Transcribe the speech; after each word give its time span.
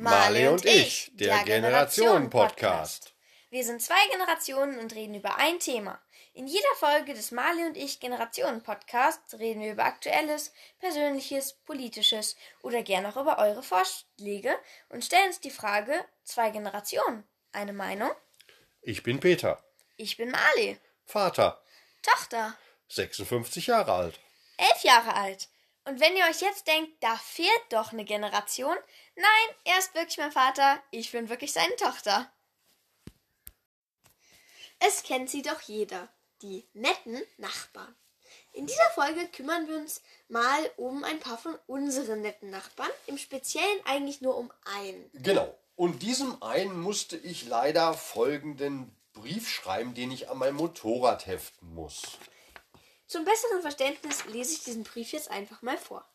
Marley 0.00 0.48
und 0.48 0.64
ich, 0.64 1.10
der 1.12 1.44
Generationen-Podcast. 1.44 3.12
Wir 3.50 3.62
sind 3.64 3.82
zwei 3.82 4.00
Generationen 4.10 4.78
und 4.78 4.94
reden 4.94 5.14
über 5.14 5.36
ein 5.36 5.58
Thema. 5.58 6.00
In 6.32 6.46
jeder 6.46 6.74
Folge 6.78 7.12
des 7.12 7.32
Marley 7.32 7.66
und 7.66 7.76
ich 7.76 8.00
Generationen-Podcasts 8.00 9.38
reden 9.38 9.60
wir 9.60 9.72
über 9.72 9.84
Aktuelles, 9.84 10.54
Persönliches, 10.78 11.52
Politisches 11.66 12.36
oder 12.62 12.82
gern 12.82 13.04
auch 13.04 13.18
über 13.18 13.38
eure 13.40 13.62
Vorschläge 13.62 14.54
und 14.88 15.04
stellen 15.04 15.26
uns 15.26 15.40
die 15.40 15.50
Frage: 15.50 15.92
Zwei 16.24 16.48
Generationen, 16.48 17.24
eine 17.52 17.74
Meinung? 17.74 18.10
Ich 18.80 19.02
bin 19.02 19.20
Peter. 19.20 19.62
Ich 19.98 20.16
bin 20.16 20.30
Marley. 20.30 20.78
Vater. 21.04 21.60
Tochter. 22.00 22.56
56 22.88 23.66
Jahre 23.66 23.92
alt. 23.92 24.20
Elf 24.56 24.82
Jahre 24.82 25.14
alt. 25.14 25.48
Und 25.84 26.00
wenn 26.00 26.16
ihr 26.16 26.24
euch 26.24 26.40
jetzt 26.40 26.66
denkt, 26.66 26.92
da 27.00 27.16
fehlt 27.16 27.64
doch 27.70 27.92
eine 27.92 28.04
Generation, 28.04 28.76
nein, 29.16 29.56
er 29.64 29.78
ist 29.78 29.94
wirklich 29.94 30.18
mein 30.18 30.32
Vater, 30.32 30.82
ich 30.90 31.10
bin 31.10 31.28
wirklich 31.28 31.52
seine 31.52 31.74
Tochter. 31.76 32.30
Es 34.78 35.02
kennt 35.02 35.30
sie 35.30 35.42
doch 35.42 35.60
jeder, 35.62 36.08
die 36.42 36.66
netten 36.74 37.20
Nachbarn. 37.38 37.94
In 38.52 38.66
dieser 38.66 38.90
Folge 38.94 39.26
kümmern 39.28 39.68
wir 39.68 39.76
uns 39.76 40.02
mal 40.28 40.70
um 40.76 41.04
ein 41.04 41.20
paar 41.20 41.38
von 41.38 41.56
unseren 41.66 42.22
netten 42.22 42.50
Nachbarn, 42.50 42.90
im 43.06 43.18
Speziellen 43.18 43.80
eigentlich 43.84 44.20
nur 44.20 44.36
um 44.36 44.52
einen. 44.64 45.10
Genau. 45.14 45.56
Und 45.76 46.02
diesem 46.02 46.42
einen 46.42 46.80
musste 46.80 47.16
ich 47.16 47.46
leider 47.46 47.94
folgenden 47.94 48.94
Brief 49.12 49.48
schreiben, 49.48 49.94
den 49.94 50.10
ich 50.10 50.28
an 50.28 50.38
mein 50.38 50.54
Motorrad 50.54 51.26
heften 51.26 51.74
muss. 51.74 52.18
Zum 53.10 53.24
besseren 53.24 53.60
Verständnis 53.60 54.24
lese 54.26 54.52
ich 54.52 54.62
diesen 54.62 54.84
Brief 54.84 55.10
jetzt 55.10 55.32
einfach 55.32 55.62
mal 55.62 55.76
vor. 55.76 56.08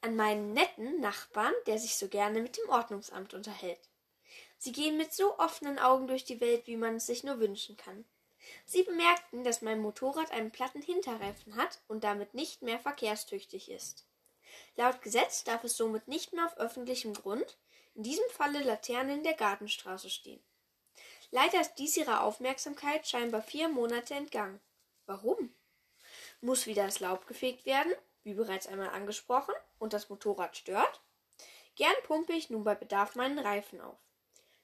An 0.00 0.16
meinen 0.16 0.54
netten 0.54 0.98
Nachbarn, 0.98 1.52
der 1.66 1.78
sich 1.78 1.96
so 1.96 2.08
gerne 2.08 2.40
mit 2.40 2.56
dem 2.56 2.70
Ordnungsamt 2.70 3.34
unterhält. 3.34 3.90
Sie 4.56 4.72
gehen 4.72 4.96
mit 4.96 5.12
so 5.12 5.38
offenen 5.38 5.78
Augen 5.78 6.06
durch 6.06 6.24
die 6.24 6.40
Welt, 6.40 6.66
wie 6.66 6.78
man 6.78 6.96
es 6.96 7.04
sich 7.04 7.22
nur 7.22 7.38
wünschen 7.38 7.76
kann. 7.76 8.06
Sie 8.64 8.82
bemerkten, 8.82 9.44
dass 9.44 9.60
mein 9.60 9.82
Motorrad 9.82 10.30
einen 10.30 10.50
platten 10.50 10.80
Hinterreifen 10.80 11.56
hat 11.56 11.82
und 11.86 12.02
damit 12.02 12.32
nicht 12.32 12.62
mehr 12.62 12.78
verkehrstüchtig 12.78 13.70
ist. 13.70 14.06
Laut 14.76 15.02
Gesetz 15.02 15.44
darf 15.44 15.64
es 15.64 15.76
somit 15.76 16.08
nicht 16.08 16.32
mehr 16.32 16.46
auf 16.46 16.56
öffentlichem 16.56 17.12
Grund, 17.12 17.58
in 17.94 18.04
diesem 18.04 18.24
Falle 18.30 18.62
Laternen 18.62 19.18
in 19.18 19.22
der 19.22 19.34
Gartenstraße 19.34 20.08
stehen. 20.08 20.42
Leider 21.30 21.60
ist 21.60 21.74
dies 21.74 21.98
ihrer 21.98 22.22
Aufmerksamkeit 22.22 23.06
scheinbar 23.06 23.42
vier 23.42 23.68
Monate 23.68 24.14
entgangen. 24.14 24.62
Warum? 25.04 25.54
Muss 26.42 26.66
wieder 26.66 26.84
das 26.86 27.00
Laub 27.00 27.26
gefegt 27.26 27.66
werden, 27.66 27.92
wie 28.22 28.34
bereits 28.34 28.66
einmal 28.66 28.90
angesprochen, 28.90 29.54
und 29.78 29.92
das 29.92 30.08
Motorrad 30.08 30.56
stört? 30.56 31.00
Gern 31.76 31.94
pumpe 32.04 32.32
ich 32.32 32.50
nun 32.50 32.64
bei 32.64 32.74
Bedarf 32.74 33.14
meinen 33.14 33.38
Reifen 33.38 33.80
auf. 33.80 33.98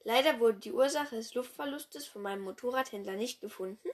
Leider 0.04 0.38
wurde 0.38 0.58
die 0.58 0.72
Ursache 0.72 1.16
des 1.16 1.34
Luftverlustes 1.34 2.06
von 2.06 2.22
meinem 2.22 2.42
Motorradhändler 2.42 3.14
nicht 3.14 3.40
gefunden 3.40 3.88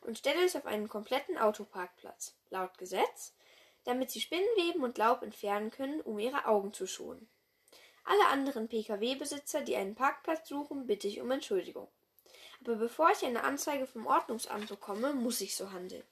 und 0.00 0.18
stelle 0.18 0.44
es 0.44 0.56
auf 0.56 0.66
einen 0.66 0.88
kompletten 0.88 1.38
Autoparkplatz, 1.38 2.34
laut 2.50 2.76
Gesetz, 2.78 3.34
damit 3.84 4.10
sie 4.10 4.20
Spinnenweben 4.20 4.82
und 4.82 4.98
Laub 4.98 5.22
entfernen 5.22 5.70
können, 5.70 6.00
um 6.00 6.18
ihre 6.18 6.46
Augen 6.46 6.72
zu 6.72 6.86
schonen. 6.86 7.28
Alle 8.04 8.26
anderen 8.26 8.68
Pkw-Besitzer, 8.68 9.62
die 9.62 9.76
einen 9.76 9.94
Parkplatz 9.94 10.48
suchen, 10.48 10.86
bitte 10.86 11.08
ich 11.08 11.20
um 11.20 11.30
Entschuldigung. 11.30 11.88
Aber 12.60 12.76
bevor 12.76 13.10
ich 13.10 13.24
eine 13.24 13.44
Anzeige 13.44 13.86
vom 13.86 14.06
Ordnungsamt 14.06 14.68
bekomme, 14.68 15.14
muss 15.14 15.40
ich 15.40 15.56
so 15.56 15.70
handeln. 15.72 16.04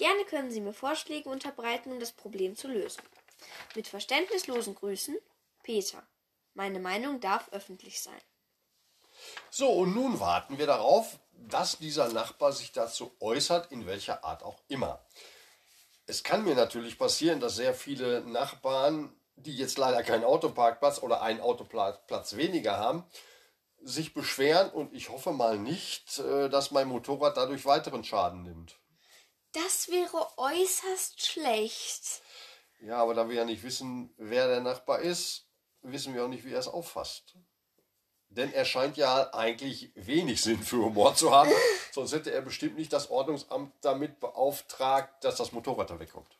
Gerne 0.00 0.24
können 0.24 0.50
Sie 0.50 0.62
mir 0.62 0.72
Vorschläge 0.72 1.28
unterbreiten, 1.28 1.92
um 1.92 2.00
das 2.00 2.12
Problem 2.12 2.56
zu 2.56 2.68
lösen. 2.68 3.02
Mit 3.74 3.86
verständnislosen 3.86 4.74
Grüßen, 4.74 5.18
Peter. 5.62 6.02
Meine 6.54 6.80
Meinung 6.80 7.20
darf 7.20 7.50
öffentlich 7.52 8.00
sein. 8.00 8.22
So, 9.50 9.68
und 9.68 9.94
nun 9.94 10.18
warten 10.18 10.56
wir 10.56 10.66
darauf, 10.66 11.18
dass 11.32 11.76
dieser 11.76 12.08
Nachbar 12.08 12.52
sich 12.52 12.72
dazu 12.72 13.14
äußert, 13.20 13.70
in 13.72 13.86
welcher 13.86 14.24
Art 14.24 14.42
auch 14.42 14.62
immer. 14.68 15.04
Es 16.06 16.22
kann 16.22 16.44
mir 16.44 16.54
natürlich 16.54 16.98
passieren, 16.98 17.38
dass 17.38 17.56
sehr 17.56 17.74
viele 17.74 18.22
Nachbarn, 18.22 19.14
die 19.36 19.54
jetzt 19.54 19.76
leider 19.76 20.02
keinen 20.02 20.24
Autoparkplatz 20.24 21.02
oder 21.02 21.20
einen 21.20 21.42
Autoplatz 21.42 22.36
weniger 22.36 22.78
haben, 22.78 23.04
sich 23.82 24.14
beschweren 24.14 24.70
und 24.70 24.94
ich 24.94 25.10
hoffe 25.10 25.32
mal 25.32 25.58
nicht, 25.58 26.20
äh, 26.20 26.48
dass 26.48 26.70
mein 26.70 26.88
Motorrad 26.88 27.36
dadurch 27.36 27.66
weiteren 27.66 28.02
Schaden 28.02 28.44
nimmt. 28.44 28.79
Das 29.52 29.88
wäre 29.88 30.38
äußerst 30.38 31.26
schlecht. 31.26 32.22
Ja, 32.80 32.98
aber 32.98 33.14
da 33.14 33.28
wir 33.28 33.36
ja 33.36 33.44
nicht 33.44 33.62
wissen, 33.62 34.14
wer 34.16 34.46
der 34.46 34.60
Nachbar 34.60 35.00
ist, 35.00 35.46
wissen 35.82 36.14
wir 36.14 36.24
auch 36.24 36.28
nicht, 36.28 36.44
wie 36.44 36.52
er 36.52 36.60
es 36.60 36.68
auffasst. 36.68 37.34
Denn 38.28 38.52
er 38.52 38.64
scheint 38.64 38.96
ja 38.96 39.34
eigentlich 39.34 39.90
wenig 39.96 40.40
Sinn 40.40 40.62
für 40.62 40.76
Humor 40.76 41.16
zu 41.16 41.32
haben, 41.32 41.50
sonst 41.92 42.12
hätte 42.12 42.30
er 42.30 42.42
bestimmt 42.42 42.76
nicht 42.76 42.92
das 42.92 43.10
Ordnungsamt 43.10 43.72
damit 43.80 44.20
beauftragt, 44.20 45.24
dass 45.24 45.36
das 45.36 45.50
Motorrad 45.52 45.90
da 45.90 45.98
wegkommt. 45.98 46.38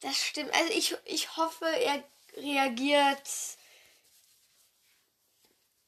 Das 0.00 0.16
stimmt. 0.16 0.54
Also 0.54 0.72
ich, 0.72 0.96
ich 1.04 1.36
hoffe, 1.36 1.66
er 1.66 2.02
reagiert. 2.36 3.30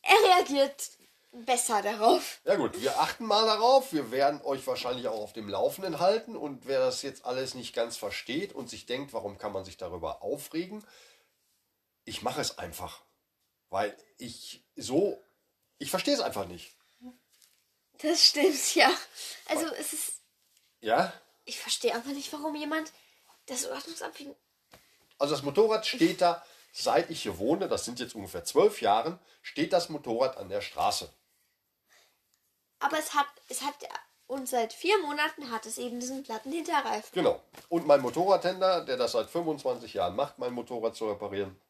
Er 0.02 0.28
reagiert 0.28 0.97
besser 1.32 1.82
darauf. 1.82 2.40
Ja 2.44 2.56
gut, 2.56 2.80
wir 2.80 2.98
achten 3.00 3.26
mal 3.26 3.46
darauf. 3.46 3.92
Wir 3.92 4.10
werden 4.10 4.40
euch 4.42 4.66
wahrscheinlich 4.66 5.08
auch 5.08 5.20
auf 5.20 5.32
dem 5.32 5.48
Laufenden 5.48 6.00
halten. 6.00 6.36
Und 6.36 6.66
wer 6.66 6.80
das 6.80 7.02
jetzt 7.02 7.24
alles 7.24 7.54
nicht 7.54 7.74
ganz 7.74 7.96
versteht 7.96 8.52
und 8.52 8.68
sich 8.70 8.86
denkt, 8.86 9.12
warum 9.12 9.38
kann 9.38 9.52
man 9.52 9.64
sich 9.64 9.76
darüber 9.76 10.22
aufregen, 10.22 10.84
ich 12.04 12.22
mache 12.22 12.40
es 12.40 12.58
einfach. 12.58 13.02
Weil 13.68 13.96
ich 14.16 14.64
so, 14.76 15.22
ich 15.78 15.90
verstehe 15.90 16.14
es 16.14 16.20
einfach 16.20 16.46
nicht. 16.46 16.74
Das 17.98 18.24
stimmt, 18.24 18.74
ja. 18.74 18.90
Also 19.46 19.66
es 19.74 19.92
ist. 19.92 20.12
Ja? 20.80 21.12
Ich 21.44 21.58
verstehe 21.58 21.94
einfach 21.94 22.12
nicht, 22.12 22.32
warum 22.32 22.54
jemand 22.54 22.92
das 23.46 23.66
Ordnungsamt. 23.66 24.16
Also 25.18 25.34
das 25.34 25.42
Motorrad 25.42 25.86
steht 25.86 26.20
da, 26.20 26.44
seit 26.78 27.10
ich 27.10 27.22
hier 27.22 27.38
wohne, 27.38 27.68
das 27.68 27.84
sind 27.84 27.98
jetzt 27.98 28.14
ungefähr 28.14 28.44
zwölf 28.44 28.80
Jahre, 28.80 29.18
steht 29.42 29.72
das 29.72 29.88
Motorrad 29.88 30.36
an 30.36 30.48
der 30.48 30.60
Straße. 30.60 31.10
Aber 32.78 32.98
es 32.98 33.14
hat, 33.14 33.26
es 33.48 33.62
hat, 33.62 33.74
und 34.28 34.48
seit 34.48 34.72
vier 34.72 34.96
Monaten 34.98 35.50
hat 35.50 35.66
es 35.66 35.78
eben 35.78 35.98
diesen 35.98 36.22
platten 36.22 36.52
Hinterreifen. 36.52 37.10
Genau. 37.12 37.42
Und 37.68 37.86
mein 37.86 38.00
Motorradhändler, 38.00 38.84
der 38.84 38.96
das 38.96 39.12
seit 39.12 39.28
25 39.28 39.94
Jahren 39.94 40.14
macht, 40.14 40.38
mein 40.38 40.52
Motorrad 40.52 40.94
zu 40.94 41.08
reparieren, 41.08 41.60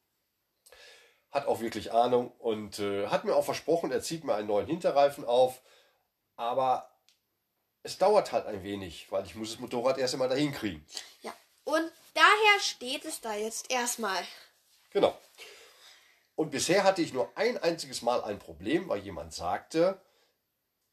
hat 1.31 1.47
auch 1.47 1.61
wirklich 1.61 1.93
Ahnung 1.93 2.33
und 2.39 2.79
äh, 2.79 3.07
hat 3.07 3.25
mir 3.25 3.35
auch 3.35 3.45
versprochen, 3.45 3.91
er 3.91 4.03
zieht 4.03 4.25
mir 4.25 4.35
einen 4.35 4.49
neuen 4.49 4.67
Hinterreifen 4.67 5.25
auf. 5.25 5.63
Aber 6.37 6.91
es 7.83 7.97
dauert 7.97 8.33
halt 8.33 8.47
ein 8.47 8.63
wenig, 8.63 9.11
weil 9.11 9.25
ich 9.25 9.35
muss 9.35 9.53
das 9.53 9.61
Motorrad 9.61 9.99
erst 9.99 10.15
einmal 10.15 10.29
dahin 10.29 10.53
kriegen. 10.53 10.85
Ja. 11.23 11.33
Und 11.65 11.91
daher 12.15 12.61
steht 12.61 13.05
es 13.05 13.21
da 13.21 13.35
jetzt 13.35 13.71
erstmal. 13.71 14.23
Genau. 14.91 15.17
Und 16.35 16.51
bisher 16.51 16.85
hatte 16.85 17.03
ich 17.03 17.13
nur 17.13 17.31
ein 17.37 17.59
einziges 17.59 18.03
Mal 18.03 18.23
ein 18.23 18.39
Problem, 18.39 18.89
weil 18.89 19.01
jemand 19.01 19.35
sagte, 19.35 20.01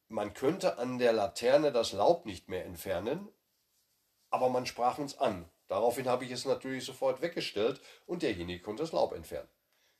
man 0.07 0.33
könnte 0.33 0.77
an 0.77 0.97
der 0.97 1.13
Laterne 1.13 1.71
das 1.71 1.91
Laub 1.91 2.25
nicht 2.25 2.49
mehr 2.49 2.65
entfernen, 2.65 3.29
aber 4.29 4.49
man 4.49 4.65
sprach 4.65 4.97
uns 4.97 5.17
an. 5.17 5.49
Daraufhin 5.67 6.07
habe 6.07 6.25
ich 6.25 6.31
es 6.31 6.45
natürlich 6.45 6.85
sofort 6.85 7.21
weggestellt 7.21 7.81
und 8.05 8.21
derjenige 8.21 8.61
konnte 8.61 8.83
das 8.83 8.91
Laub 8.91 9.13
entfernen. 9.13 9.49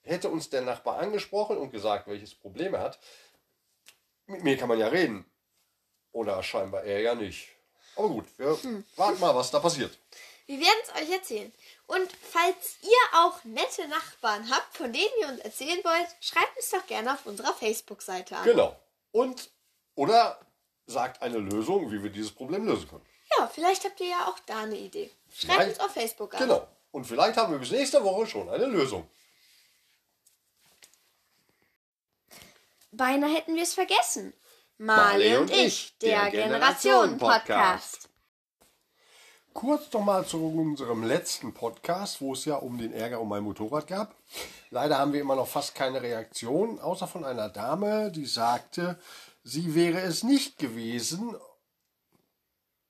Hätte 0.02 0.30
uns 0.30 0.50
der 0.50 0.62
Nachbar 0.62 1.00
angesprochen 1.00 1.58
und 1.58 1.72
gesagt, 1.72 2.08
welches 2.08 2.36
Problem 2.36 2.76
er 2.76 2.82
hat, 2.82 3.00
mit 4.28 4.44
mir 4.44 4.58
kann 4.58 4.70
man 4.70 4.80
ja 4.80 4.88
reden. 4.88 5.26
Oder 6.12 6.42
scheinbar 6.44 6.84
er 6.84 7.02
ja 7.02 7.16
nicht. 7.16 7.50
Aber 7.96 8.10
gut, 8.10 8.26
wir 8.38 8.56
hm. 8.62 8.86
warten 8.96 9.20
mal, 9.20 9.36
was 9.36 9.52
da 9.52 9.60
passiert. 9.60 9.98
Wir 10.48 10.60
werden 10.60 10.80
es 10.84 11.02
euch 11.02 11.12
erzählen. 11.12 11.52
Und 11.88 12.08
falls 12.32 12.78
ihr 12.82 13.20
auch 13.20 13.44
nette 13.44 13.88
Nachbarn 13.88 14.50
habt, 14.50 14.78
von 14.78 14.94
denen 14.94 15.10
ihr 15.22 15.28
uns 15.28 15.40
erzählen 15.40 15.84
wollt, 15.84 16.08
schreibt 16.22 16.56
uns 16.56 16.70
doch 16.70 16.86
gerne 16.86 17.14
auf 17.14 17.26
unserer 17.26 17.54
Facebook-Seite 17.54 18.38
an. 18.38 18.44
Genau. 18.44 18.80
Und 19.12 19.50
oder 19.96 20.40
sagt 20.86 21.22
eine 21.22 21.40
Lösung, 21.40 21.92
wie 21.92 22.04
wir 22.04 22.12
dieses 22.12 22.32
Problem 22.32 22.66
lösen 22.66 22.88
können. 22.88 23.06
Ja, 23.38 23.48
vielleicht 23.48 23.84
habt 23.86 24.00
ihr 24.00 24.10
ja 24.10 24.28
auch 24.28 24.38
da 24.46 24.60
eine 24.60 24.78
Idee. 24.78 25.10
Schreibt 25.34 25.54
vielleicht, 25.54 25.80
uns 25.80 25.80
auf 25.80 25.94
Facebook 25.94 26.34
an. 26.36 26.40
Genau. 26.42 26.68
Und 26.92 27.06
vielleicht 27.06 27.38
haben 27.38 27.52
wir 27.52 27.60
bis 27.60 27.72
nächste 27.72 28.04
Woche 28.04 28.28
schon 28.28 28.50
eine 28.50 28.66
Lösung. 28.66 29.10
Beinahe 32.92 33.34
hätten 33.34 33.56
wir 33.56 33.64
es 33.64 33.74
vergessen. 33.74 34.34
Marley 34.78 35.38
und 35.38 35.52
ich, 35.52 35.98
der, 36.00 36.30
der 36.30 36.44
Generationen-Podcast. 36.44 38.10
Kurz 39.56 39.90
nochmal 39.94 40.26
zu 40.26 40.46
unserem 40.46 41.06
letzten 41.06 41.54
Podcast, 41.54 42.20
wo 42.20 42.34
es 42.34 42.44
ja 42.44 42.58
um 42.58 42.78
den 42.78 42.92
Ärger 42.92 43.22
um 43.22 43.30
mein 43.30 43.42
Motorrad 43.44 43.88
gab. 43.88 44.14
Leider 44.70 44.98
haben 44.98 45.14
wir 45.14 45.22
immer 45.22 45.38
noch 45.38 45.48
fast 45.48 45.76
keine 45.76 46.02
Reaktion, 46.02 46.78
außer 46.78 47.08
von 47.08 47.24
einer 47.24 47.48
Dame, 47.48 48.12
die 48.12 48.26
sagte, 48.26 49.00
sie 49.44 49.74
wäre 49.74 50.02
es 50.02 50.24
nicht 50.24 50.58
gewesen 50.58 51.38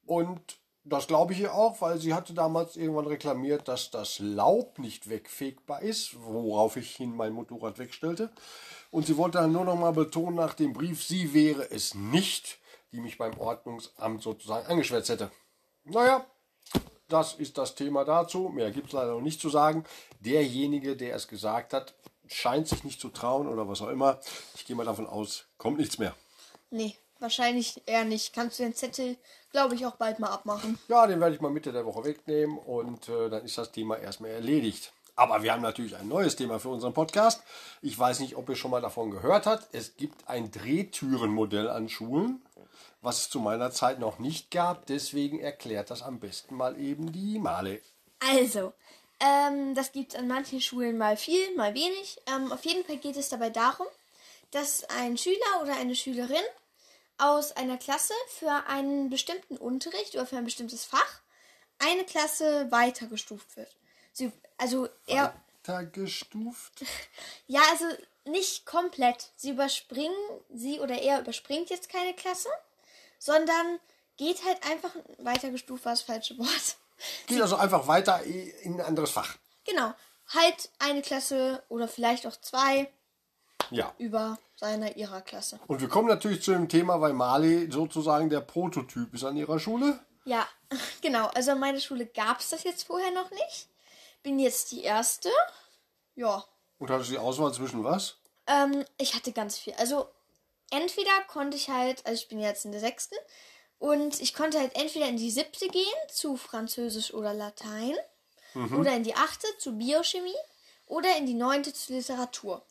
und 0.08 0.42
Das 0.88 1.08
glaube 1.08 1.34
ich 1.34 1.40
ihr 1.40 1.54
auch, 1.56 1.82
weil 1.82 1.98
sie 1.98 2.14
hatte 2.14 2.36
damals 2.36 2.76
irgendwann 2.78 3.08
reklamiert, 3.08 3.68
dass 3.68 3.90
das 3.90 4.20
Laub 4.20 4.78
nicht 4.78 5.10
wegfegbar 5.10 5.82
ist, 5.82 6.16
worauf 6.24 6.78
ich 6.78 6.96
hin 6.96 7.16
mein 7.16 7.34
Motorrad 7.34 7.80
wegstellte. 7.80 8.32
Und 8.92 9.08
sie 9.08 9.18
wollte 9.18 9.40
dann 9.40 9.52
nur 9.52 9.66
noch 9.66 9.76
mal 9.76 9.94
betonen 9.94 10.36
nach 10.36 10.54
dem 10.54 10.74
Brief, 10.74 11.04
sie 11.04 11.34
wäre 11.34 11.72
es 11.72 11.96
nicht, 11.96 12.60
die 12.92 13.00
mich 13.00 13.18
beim 13.18 13.36
Ordnungsamt 13.40 14.22
sozusagen 14.22 14.68
angeschwärzt 14.68 15.10
hätte. 15.10 15.32
Naja, 15.86 16.24
das 17.08 17.34
ist 17.34 17.58
das 17.58 17.76
Thema 17.76 18.04
dazu. 18.04 18.50
Mehr 18.50 18.72
gibt 18.72 18.88
es 18.88 18.94
leider 18.94 19.14
noch 19.14 19.22
nicht 19.22 19.42
zu 19.42 19.50
sagen. 19.50 19.84
Derjenige, 20.20 20.96
der 20.96 21.16
es 21.16 21.28
gesagt 21.28 21.74
hat, 21.74 21.94
scheint 22.28 22.68
sich 22.68 22.84
nicht 22.84 23.00
zu 23.00 23.10
trauen 23.10 23.48
oder 23.48 23.68
was 23.68 23.82
auch 23.82 23.90
immer. 23.90 24.20
Ich 24.56 24.66
gehe 24.66 24.76
mal 24.76 24.86
davon 24.86 25.08
aus, 25.08 25.46
kommt 25.58 25.78
nichts 25.78 25.98
mehr. 26.00 26.16
Nee, 26.72 26.96
wahrscheinlich 27.20 27.82
eher 27.86 28.06
nicht. 28.06 28.34
Kannst 28.34 28.60
du 28.60 28.64
den 28.64 28.74
Zettel, 28.74 29.18
glaube 29.52 29.76
ich, 29.76 29.86
auch 29.86 29.96
bald 29.96 30.20
mal 30.20 30.30
abmachen. 30.30 30.80
Ja, 30.88 31.06
den 31.08 31.20
werde 31.20 31.36
ich 31.36 31.42
mal 31.42 31.52
Mitte 31.52 31.72
der 31.72 31.86
Woche 31.86 32.04
wegnehmen 32.04 32.58
und 32.58 33.08
äh, 33.10 33.30
dann 33.30 33.46
ist 33.46 33.58
das 33.58 33.72
Thema 33.72 33.98
erstmal 33.98 34.32
erledigt. 34.32 34.92
Aber 35.16 35.44
wir 35.44 35.54
haben 35.54 35.62
natürlich 35.62 35.96
ein 35.96 36.08
neues 36.08 36.36
Thema 36.36 36.60
für 36.60 36.70
unseren 36.70 36.94
Podcast. 36.94 37.42
Ich 37.82 37.98
weiß 37.98 38.20
nicht, 38.20 38.36
ob 38.36 38.50
ihr 38.50 38.56
schon 38.56 38.72
mal 38.72 38.82
davon 38.82 39.12
gehört 39.12 39.46
habt. 39.46 39.68
Es 39.72 39.96
gibt 39.96 40.28
ein 40.28 40.52
Drehtürenmodell 40.52 41.70
an 41.70 41.88
Schulen, 41.88 42.42
was 43.02 43.24
es 43.24 43.30
zu 43.30 43.40
meiner 43.40 43.72
Zeit 43.72 44.00
noch 44.00 44.20
nicht 44.20 44.52
gab. 44.52 44.86
Deswegen 44.88 45.40
erklärt 45.40 45.90
das 45.90 46.02
am 46.02 46.20
besten 46.20 46.56
mal 46.56 46.78
eben 46.80 47.14
die 47.14 47.40
Male. 47.40 47.82
Also, 48.20 48.74
ähm, 49.20 49.74
das 49.74 49.94
gibt 49.94 50.14
es 50.14 50.20
an 50.20 50.28
manchen 50.28 50.60
Schulen 50.60 50.98
mal 50.98 51.16
viel, 51.16 51.56
mal 51.56 51.74
wenig. 51.74 52.18
Ähm, 52.28 52.52
auf 52.52 52.66
jeden 52.66 52.84
Fall 52.84 52.98
geht 52.98 53.16
es 53.16 53.30
dabei 53.30 53.50
darum, 53.50 53.88
dass 54.52 54.84
ein 54.86 55.18
Schüler 55.18 55.62
oder 55.62 55.78
eine 55.78 55.96
Schülerin 55.96 56.44
aus 57.18 57.54
einer 57.54 57.78
Klasse 57.78 58.14
für 58.28 58.68
einen 58.68 59.10
bestimmten 59.10 59.56
Unterricht 59.56 60.16
oder 60.16 60.26
für 60.26 60.38
ein 60.38 60.46
bestimmtes 60.46 60.84
Fach 60.84 61.22
eine 61.80 62.04
Klasse 62.04 62.68
weitergestuft 62.72 63.56
wird. 63.56 63.74
Sie, 64.16 64.32
also 64.58 64.88
er, 65.08 65.34
Weitergestuft? 65.66 66.86
ja, 67.48 67.62
also 67.72 67.86
nicht 68.24 68.66
komplett. 68.66 69.30
Sie 69.36 69.52
überspringen, 69.52 70.16
sie 70.54 70.80
oder 70.80 70.96
er 71.02 71.20
überspringt 71.20 71.70
jetzt 71.70 71.90
keine 71.90 72.14
Klasse, 72.14 72.48
sondern 73.20 73.80
geht 74.16 74.46
halt 74.46 74.66
einfach 74.66 74.92
weitergestuft, 75.18 75.84
war 75.84 75.92
das 75.92 76.02
falsche 76.02 76.38
Wort. 76.38 76.78
Geht 77.28 77.42
also 77.42 77.58
einfach 77.58 77.88
weiter 77.88 78.24
in 78.24 78.76
ein 78.76 78.82
anderes 78.82 79.12
Fach. 79.12 79.36
Genau, 79.66 79.94
halt 80.30 80.70
eine 80.80 81.02
Klasse 81.02 81.62
oder 81.68 81.90
vielleicht 81.90 82.26
auch 82.26 82.38
zwei 82.40 82.90
Ja. 83.70 83.94
über 83.98 84.40
seiner 84.56 84.96
ihrer 84.96 85.20
Klasse. 85.20 85.60
Und 85.68 85.82
wir 85.82 85.90
kommen 85.90 86.08
natürlich 86.08 86.42
zu 86.42 86.52
dem 86.52 86.70
Thema, 86.70 87.02
weil 87.02 87.12
Mali 87.12 87.70
sozusagen 87.70 88.30
der 88.30 88.40
Prototyp 88.40 89.14
ist 89.14 89.26
an 89.26 89.36
ihrer 89.36 89.60
Schule. 89.60 90.00
Ja, 90.24 90.48
genau. 91.02 91.28
Also 91.36 91.52
an 91.52 91.60
meiner 91.60 91.82
Schule 91.82 92.06
gab 92.06 92.40
es 92.40 92.50
das 92.52 92.64
jetzt 92.64 92.84
vorher 92.84 93.12
noch 93.12 93.30
nicht. 93.32 93.68
Bin 94.26 94.40
jetzt 94.40 94.72
die 94.72 94.82
erste. 94.82 95.30
Ja. 96.16 96.44
Und 96.80 96.90
hattest 96.90 97.12
du 97.12 97.14
die 97.14 97.20
Auswahl 97.20 97.54
zwischen 97.54 97.84
was? 97.84 98.16
Ähm, 98.48 98.84
ich 98.98 99.14
hatte 99.14 99.32
ganz 99.32 99.56
viel. 99.56 99.76
Also 99.76 100.10
entweder 100.72 101.12
konnte 101.28 101.56
ich 101.56 101.70
halt, 101.70 102.04
also 102.08 102.20
ich 102.20 102.28
bin 102.28 102.40
jetzt 102.40 102.66
in 102.66 102.72
der 102.72 102.82
sechsten, 102.82 103.16
und 103.78 104.20
ich 104.20 104.34
konnte 104.34 104.58
halt 104.58 104.76
entweder 104.76 105.08
in 105.08 105.18
die 105.18 105.30
siebte 105.30 105.68
gehen 105.68 105.86
zu 106.10 106.38
Französisch 106.38 107.14
oder 107.14 107.36
Latein, 107.36 107.94
oder 108.56 108.96
in 108.96 109.04
die 109.04 109.14
achte 109.14 109.46
zu 109.60 109.74
Biochemie, 109.74 110.34
oder 110.88 111.16
in 111.18 111.28
die 111.28 111.36
neunte 111.36 111.72
zu 111.72 111.94
Literatur. 111.94 112.66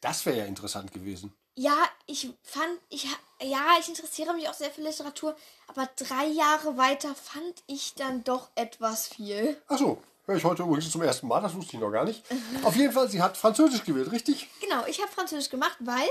Das 0.00 0.26
wäre 0.26 0.38
ja 0.38 0.44
interessant 0.46 0.90
gewesen. 0.90 1.32
Ja, 1.54 1.76
ich 2.06 2.28
fand, 2.42 2.80
ich, 2.88 3.06
ja, 3.40 3.76
ich 3.78 3.88
interessiere 3.88 4.34
mich 4.34 4.48
auch 4.48 4.54
sehr 4.54 4.72
für 4.72 4.80
Literatur, 4.80 5.36
aber 5.68 5.88
drei 5.94 6.26
Jahre 6.26 6.76
weiter 6.76 7.14
fand 7.14 7.62
ich 7.68 7.94
dann 7.94 8.24
doch 8.24 8.48
etwas 8.56 9.06
viel. 9.06 9.60
Achso, 9.68 10.02
höre 10.30 10.36
ich 10.36 10.44
heute 10.44 10.62
übrigens 10.62 10.90
zum 10.90 11.02
ersten 11.02 11.26
Mal, 11.26 11.40
das 11.40 11.54
wusste 11.54 11.74
ich 11.74 11.80
noch 11.80 11.90
gar 11.90 12.04
nicht. 12.04 12.22
Auf 12.62 12.76
jeden 12.76 12.92
Fall, 12.92 13.08
sie 13.08 13.20
hat 13.20 13.36
Französisch 13.36 13.84
gewählt, 13.84 14.12
richtig? 14.12 14.48
Genau, 14.60 14.86
ich 14.86 15.00
habe 15.00 15.10
Französisch 15.10 15.50
gemacht, 15.50 15.76
weil 15.80 16.08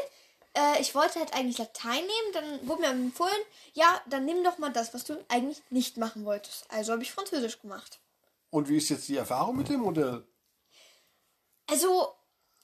äh, 0.56 0.82
ich 0.82 0.94
wollte 0.94 1.20
halt 1.20 1.34
eigentlich 1.34 1.58
Latein 1.58 2.02
nehmen. 2.02 2.34
Dann 2.34 2.68
wurde 2.68 2.82
mir 2.82 2.90
empfohlen, 2.90 3.42
ja, 3.74 4.02
dann 4.10 4.26
nimm 4.26 4.44
doch 4.44 4.58
mal 4.58 4.72
das, 4.72 4.94
was 4.94 5.06
du 5.06 5.18
eigentlich 5.30 5.62
nicht 5.70 5.98
machen 5.98 6.26
wolltest. 6.26 6.66
Also 6.70 6.92
habe 6.92 7.02
ich 7.02 7.12
Französisch 7.12 7.62
gemacht. 7.62 8.00
Und 8.50 8.68
wie 8.68 8.78
ist 8.78 8.90
jetzt 8.90 9.08
die 9.08 9.18
Erfahrung 9.18 9.56
mit 9.56 9.70
dem 9.70 9.80
Modell? 9.80 10.28
Also, 11.68 12.10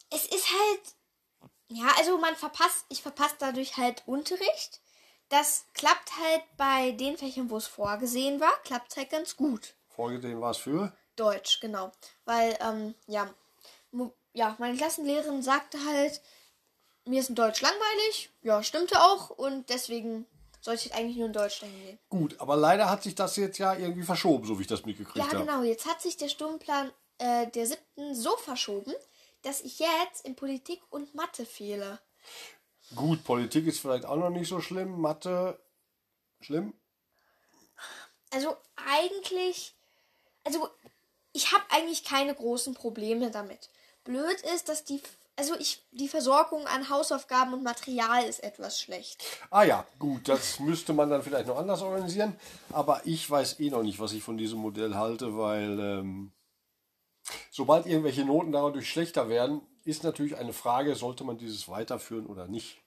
es 0.10 0.26
ist 0.26 0.48
halt, 0.50 0.82
ja, 1.70 1.88
also 1.98 2.18
man 2.18 2.36
verpasst, 2.36 2.86
ich 2.90 3.02
verpasse 3.02 3.36
dadurch 3.40 3.78
halt 3.78 4.04
Unterricht. 4.08 4.82
Das 5.30 5.66
klappt 5.74 6.12
halt 6.20 6.44
bei 6.58 6.92
den 6.92 7.18
Fächern, 7.18 7.50
wo 7.50 7.58
es 7.58 7.68
vorgesehen 7.68 8.40
war, 8.40 8.52
klappt 8.64 8.98
halt 8.98 9.10
ganz 9.10 9.36
gut. 9.36 9.76
Vorgesehen 9.88 10.42
war 10.42 10.52
es 10.52 10.58
für? 10.58 10.92
Deutsch, 11.16 11.60
genau. 11.60 11.92
Weil, 12.26 12.58
ähm, 12.62 12.96
ja, 13.08 13.34
ja, 14.34 14.56
meine 14.60 14.78
Klassenlehrerin 14.78 15.42
sagte 15.42 15.78
halt, 15.86 16.22
mir 17.06 17.22
ist 17.22 17.30
in 17.30 17.36
Deutsch 17.36 17.62
langweilig. 17.62 18.30
Ja, 18.42 18.64
stimmte 18.64 19.02
auch. 19.02 19.30
Und 19.30 19.70
deswegen 19.70 20.26
sollte 20.62 20.88
ich 20.88 20.94
eigentlich 20.96 21.18
nur 21.18 21.28
in 21.28 21.34
Deutsch 21.34 21.60
dahin 21.62 21.80
gehen. 21.84 22.00
Gut, 22.10 22.40
aber 22.40 22.56
leider 22.58 22.90
hat 22.90 23.04
sich 23.04 23.16
das 23.16 23.36
jetzt 23.38 23.60
ja 23.60 23.76
irgendwie 23.76 24.04
verschoben, 24.04 24.46
so 24.46 24.58
wie 24.58 24.64
ich 24.64 24.68
das 24.68 24.86
mitgekriegt 24.86 25.18
Ja, 25.18 25.28
habe. 25.28 25.46
genau. 25.46 25.62
Jetzt 25.62 25.86
hat 25.86 26.02
sich 26.02 26.18
der 26.18 26.28
Stundenplan 26.30 26.92
äh, 27.20 27.48
der 27.48 27.68
siebten 27.68 28.16
so 28.16 28.36
verschoben, 28.38 28.94
dass 29.44 29.62
ich 29.62 29.80
jetzt 29.80 30.26
in 30.26 30.36
Politik 30.36 30.82
und 30.90 31.14
Mathe 31.16 31.46
fehle. 31.46 32.00
Gut, 32.96 33.24
Politik 33.24 33.68
ist 33.68 33.80
vielleicht 33.80 34.06
auch 34.06 34.18
noch 34.18 34.30
nicht 34.32 34.50
so 34.50 34.60
schlimm. 34.60 35.00
Mathe, 35.00 35.60
schlimm? 36.42 36.74
Also 38.32 38.58
eigentlich, 38.76 39.76
also 40.44 40.70
ich 41.36 41.52
habe 41.52 41.64
eigentlich 41.70 42.06
keine 42.06 42.34
großen 42.34 42.74
Probleme 42.74 43.30
damit. 43.30 43.70
Blöd 44.06 44.40
ist, 44.56 44.70
dass 44.70 44.86
die, 44.86 45.02
also 45.36 45.54
ich, 45.60 45.84
die 45.92 46.08
Versorgung 46.08 46.66
an 46.68 46.90
Hausaufgaben 46.90 47.54
und 47.54 47.64
Material 47.64 48.24
ist 48.24 48.42
etwas 48.42 48.80
schlecht. 48.80 49.22
Ah 49.50 49.64
ja, 49.64 49.86
gut, 50.00 50.30
das 50.30 50.62
müsste 50.62 50.94
man 50.94 51.10
dann 51.10 51.24
vielleicht 51.24 51.48
noch 51.48 51.58
anders 51.58 51.82
organisieren. 51.82 52.40
Aber 52.72 53.02
ich 53.04 53.30
weiß 53.30 53.60
eh 53.60 53.70
noch 53.70 53.84
nicht, 53.84 54.00
was 54.00 54.14
ich 54.14 54.24
von 54.24 54.38
diesem 54.38 54.60
Modell 54.60 54.96
halte, 54.96 55.38
weil 55.38 55.78
ähm, 55.78 56.32
sobald 57.52 57.86
irgendwelche 57.86 58.24
Noten 58.24 58.54
dadurch 58.54 58.90
schlechter 58.90 59.28
werden, 59.28 59.62
ist 59.84 60.04
natürlich 60.04 60.38
eine 60.38 60.54
Frage, 60.54 60.96
sollte 60.96 61.26
man 61.26 61.38
dieses 61.38 61.68
weiterführen 61.68 62.28
oder 62.28 62.48
nicht. 62.48 62.78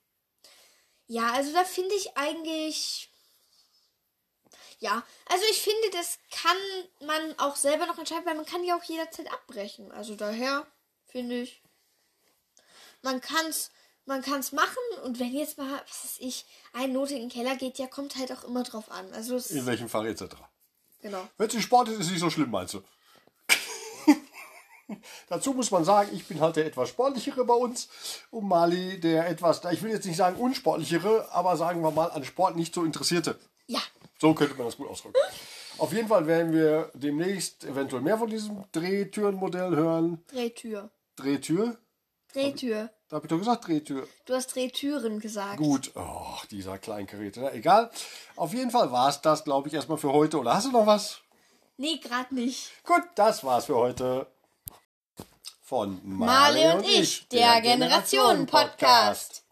Ja, 1.07 1.33
also 1.33 1.53
da 1.53 1.65
finde 1.65 1.95
ich 1.95 2.17
eigentlich. 2.17 3.08
Ja, 4.81 5.03
also 5.27 5.45
ich 5.51 5.61
finde, 5.61 5.91
das 5.93 6.19
kann 6.31 6.57
man 7.07 7.39
auch 7.39 7.57
selber 7.57 7.87
noch 7.87 7.99
entscheiden, 7.99 8.25
weil 8.27 8.37
man 8.37 8.47
kann 8.47 8.63
ja 8.63 8.77
auch 8.77 8.83
jederzeit 8.85 9.31
abbrechen. 9.33 9.91
Also 9.91 10.15
daher 10.15 10.67
finde 11.07 11.41
ich, 11.41 11.63
man 13.03 13.21
kann's, 13.21 13.73
man 14.07 14.23
kann's 14.23 14.53
machen 14.53 14.77
und 15.05 15.19
wenn 15.19 15.33
jetzt 15.33 15.59
mal, 15.59 15.83
was 15.89 16.05
weiß 16.05 16.17
ich, 16.21 16.47
eine 16.73 16.93
Note 16.93 17.15
in 17.15 17.23
den 17.23 17.29
Keller 17.29 17.57
geht, 17.57 17.79
ja, 17.79 17.89
kommt 17.89 18.17
halt 18.17 18.31
auch 18.31 18.45
immer 18.45 18.63
drauf 18.63 18.91
an. 18.91 19.13
Also 19.13 19.35
es, 19.35 19.51
In 19.51 19.67
welchem 19.67 19.89
Fach 19.89 20.05
etc. 20.05 20.37
genau. 21.01 21.27
Wenn 21.37 21.49
es 21.49 21.63
Sport 21.63 21.89
ist, 21.89 21.95
ist 21.95 22.07
es 22.07 22.13
nicht 22.13 22.21
so 22.21 22.31
schlimm, 22.31 22.51
meinst 22.51 22.75
du? 22.75 22.83
Dazu 25.29 25.55
muss 25.55 25.73
man 25.73 25.85
sagen, 25.85 26.11
ich 26.15 26.25
bin 26.25 26.41
halt 26.41 26.55
der 26.55 26.67
etwas 26.67 26.91
sportlichere 26.91 27.45
bei 27.45 27.55
uns 27.55 27.89
und 28.31 28.47
Mali 28.47 29.01
der 29.01 29.29
etwas, 29.29 29.61
ich 29.73 29.83
will 29.83 29.91
jetzt 29.91 30.07
nicht 30.07 30.17
sagen 30.17 30.37
unsportlichere, 30.37 31.33
aber 31.33 31.57
sagen 31.57 31.83
wir 31.83 31.91
mal 31.91 32.13
an 32.13 32.25
Sport 32.25 32.55
nicht 32.55 32.73
so 32.73 32.85
interessierte. 32.85 33.39
So 34.21 34.35
könnte 34.35 34.55
man 34.57 34.67
das 34.67 34.77
gut 34.77 34.89
ausdrücken. 34.89 35.17
Auf 35.79 35.93
jeden 35.93 36.09
Fall 36.09 36.27
werden 36.27 36.53
wir 36.53 36.91
demnächst 36.95 37.65
eventuell 37.65 38.03
mehr 38.03 38.19
von 38.19 38.29
diesem 38.29 38.65
Drehtürenmodell 38.73 39.77
hören. 39.77 40.25
Drehtür. 40.27 40.91
Drehtür? 41.17 41.79
Drehtür. 42.33 42.91
Da 43.09 43.17
habe 43.17 43.27
ich 43.27 43.31
doch 43.31 43.39
gesagt 43.39 43.69
Drehtür. 43.69 44.07
Du 44.27 44.35
hast 44.35 44.55
Drehtüren 44.55 45.21
gesagt. 45.21 45.57
Gut, 45.57 45.93
oh, 45.95 46.37
dieser 46.51 46.79
Kleingeräte. 46.79 47.41
Na, 47.41 47.53
egal. 47.55 47.91
Auf 48.37 48.53
jeden 48.53 48.71
Fall 48.71 48.91
war 48.93 49.09
es 49.09 49.21
das, 49.21 49.45
glaube 49.45 49.69
ich, 49.69 49.75
erstmal 49.75 49.99
für 49.99 50.13
heute. 50.13 50.39
Oder 50.39 50.55
hast 50.55 50.67
du 50.67 50.73
noch 50.73 50.87
was? 50.87 51.21
Nee, 51.77 51.99
gerade 51.99 52.35
nicht. 52.35 52.73
Gut, 52.85 53.03
das 53.15 53.45
war's 53.45 53.67
für 53.67 53.77
heute. 53.77 54.27
Von 55.63 56.01
Marley 56.03 56.75
und 56.75 56.85
ich, 56.87 57.29
der 57.29 57.61
Generationen-Podcast. 57.61 59.45